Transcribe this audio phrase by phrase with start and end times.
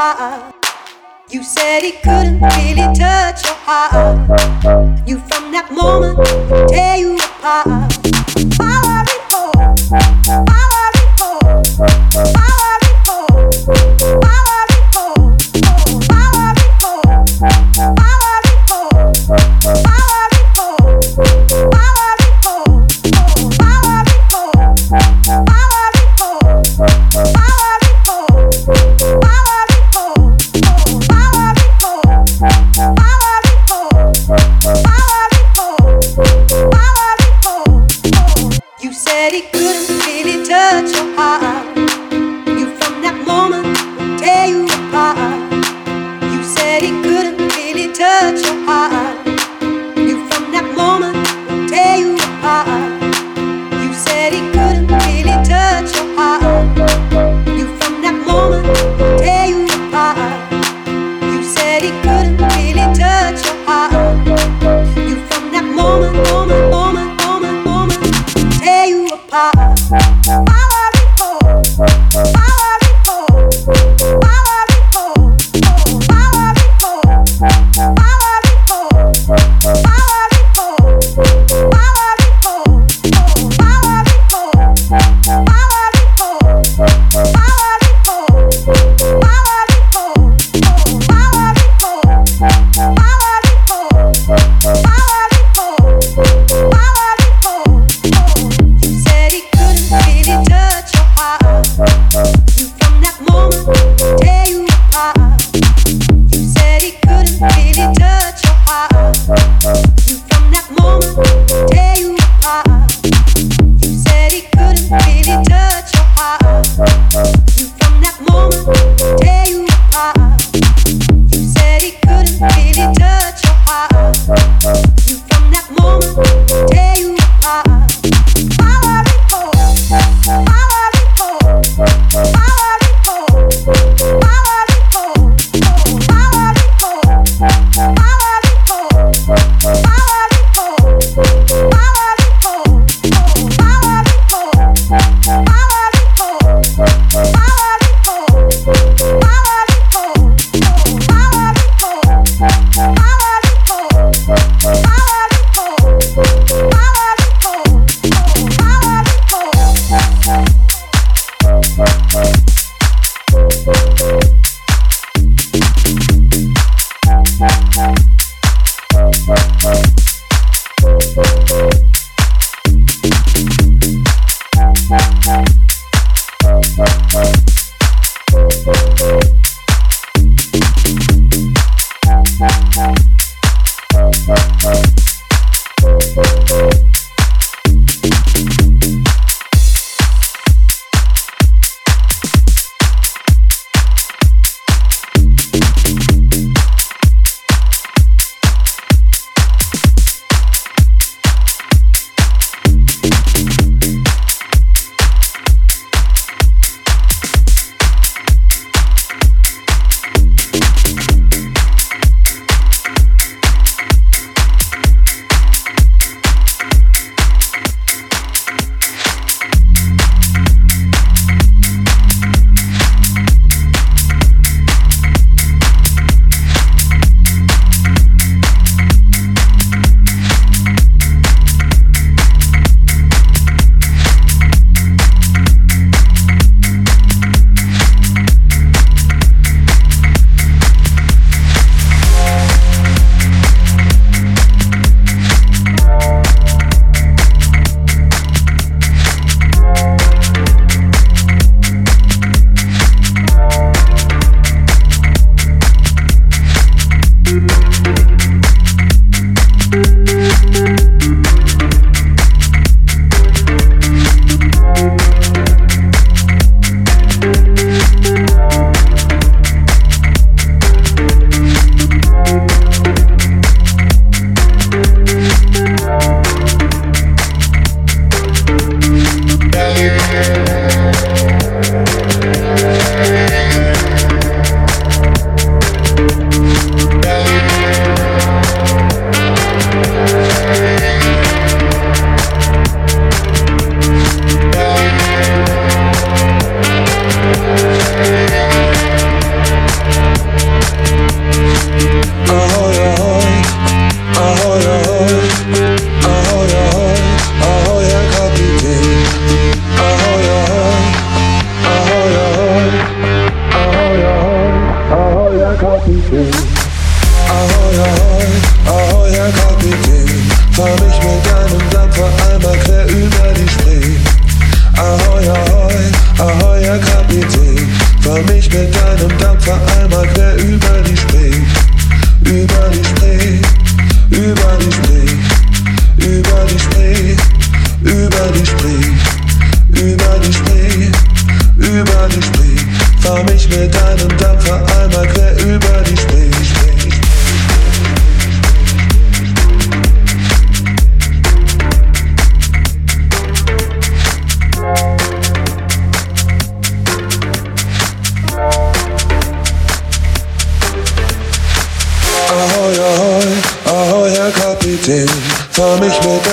[0.00, 0.52] you.
[1.28, 4.16] You said he couldn't really touch your heart.
[5.06, 6.18] You from that moment
[6.68, 7.92] tear you apart.
[9.12, 10.69] Report.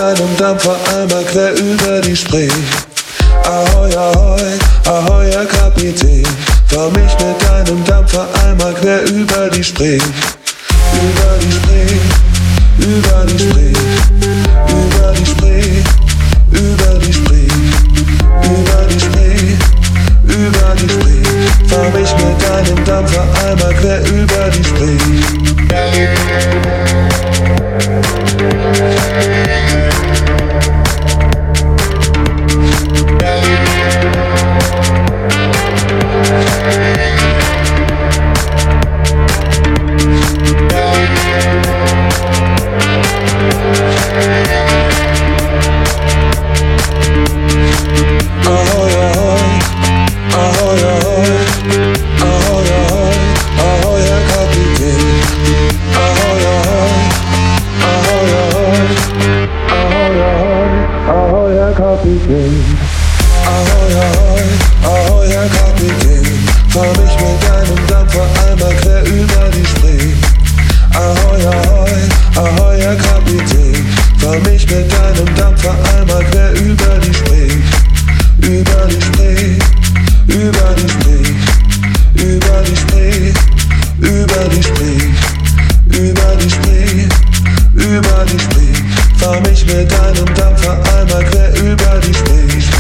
[0.07, 2.47] Einem Dampfer einmal quer über die Spree.
[88.55, 92.76] die Fahr mich mit deinem Dampfer einmal quer über die Spree.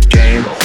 [0.00, 0.63] game.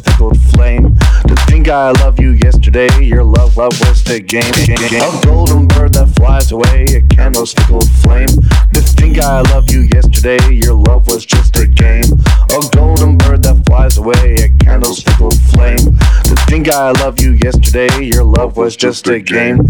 [0.00, 0.10] It's
[3.70, 4.42] just, just, just a game.
[4.42, 4.90] Just a game.
[4.90, 5.02] game.
[5.02, 8.28] A golden bird that flies away, a candle's fickle flame.
[8.72, 12.04] To think I love you yesterday, your love was just a game.
[12.50, 15.96] A golden bird that flies away, a candle's fickle flame.
[16.24, 19.60] To think I love you yesterday, your love was just a game.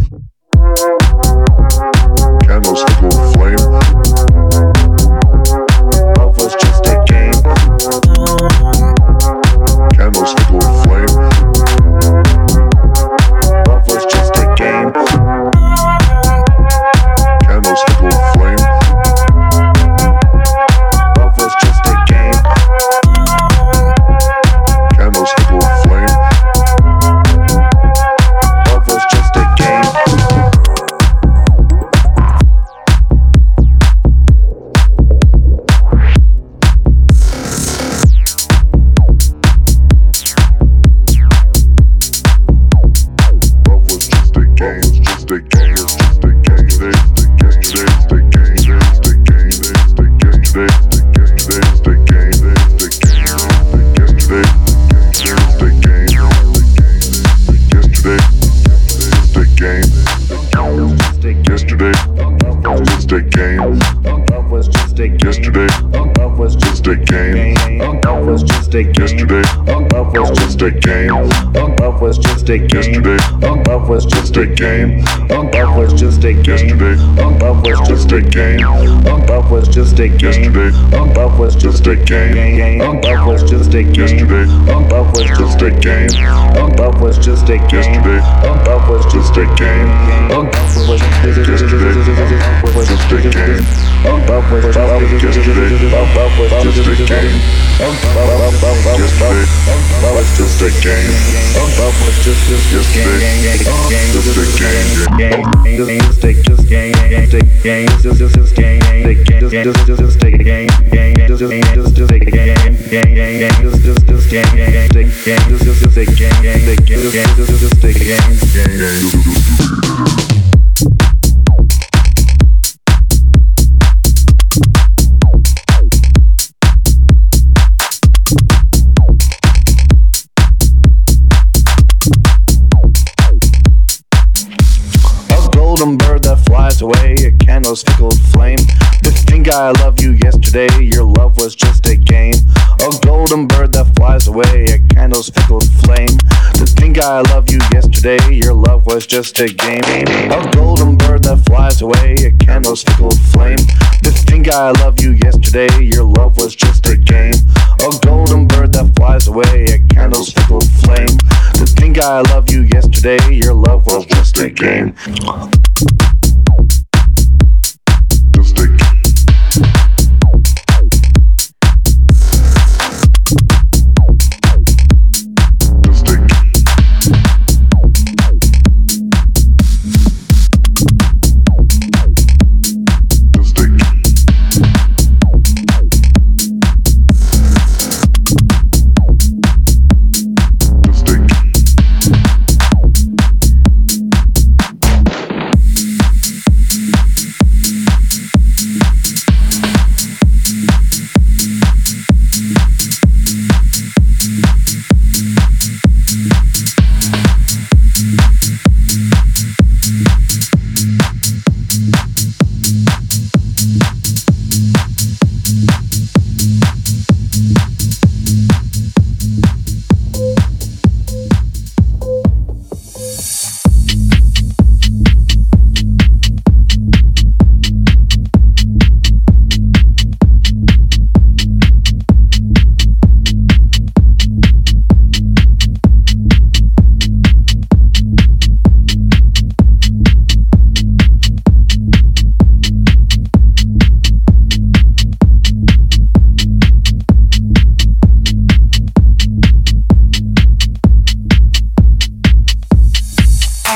[135.80, 138.58] Golden bird that flies away, a candle's fickle flame.
[139.02, 142.34] To think I loved you yesterday, your love was just a game.
[142.80, 146.16] A golden bird that flies away, a candle's fickle flame.
[146.54, 149.82] To think I loved you yesterday, your love was just a game.
[150.30, 153.58] A golden bird that flies away, a candle's fickle flame.
[154.04, 157.34] To think I loved you yesterday, your love was just a game.
[157.80, 161.18] A golden bird that flies away, a candle's fickle flame.
[161.54, 164.94] To think I loved you yesterday, your love was just a game.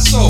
[0.00, 0.29] I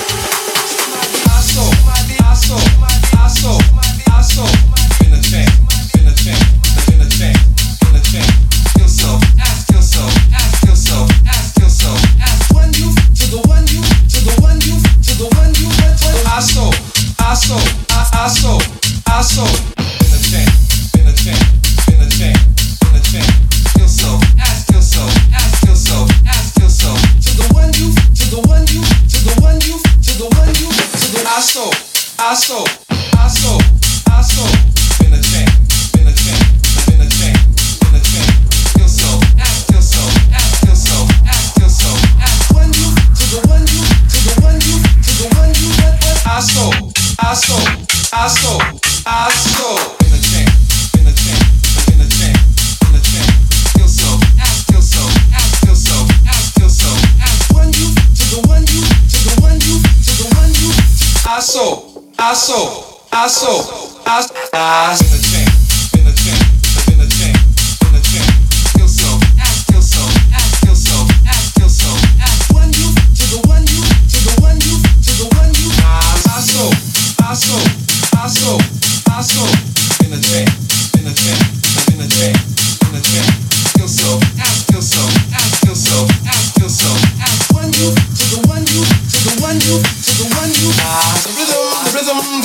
[91.23, 92.40] the rhythm, the rhythm,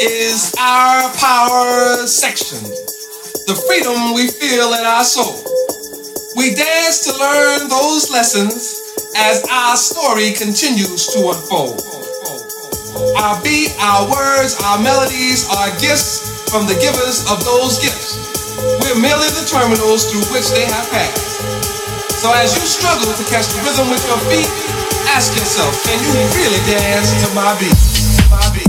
[0.00, 2.62] is our power section,
[3.50, 5.42] the freedom we feel in our soul.
[6.38, 8.78] We dance to learn those lessons
[9.18, 11.82] as our story continues to unfold.
[13.18, 18.14] Our beat, our words, our melodies are gifts from the givers of those gifts.
[18.78, 21.42] We're merely the terminals through which they have passed.
[22.22, 24.50] So as you struggle to catch the rhythm with your feet,
[25.10, 27.74] ask yourself, can you really dance to my beat?
[28.30, 28.67] My beat.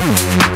[0.00, 0.49] Música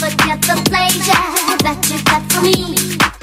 [0.00, 3.19] forget the pleasure that you got for me.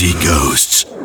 [0.00, 0.99] See ghosts.